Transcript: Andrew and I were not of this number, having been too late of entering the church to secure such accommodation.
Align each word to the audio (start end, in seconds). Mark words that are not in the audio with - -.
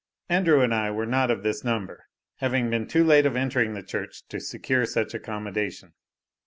Andrew 0.29 0.61
and 0.61 0.73
I 0.73 0.89
were 0.89 1.05
not 1.05 1.29
of 1.29 1.43
this 1.43 1.63
number, 1.63 2.05
having 2.37 2.71
been 2.71 2.87
too 2.87 3.03
late 3.03 3.27
of 3.27 3.35
entering 3.35 3.75
the 3.75 3.83
church 3.83 4.23
to 4.29 4.39
secure 4.39 4.87
such 4.87 5.13
accommodation. 5.13 5.93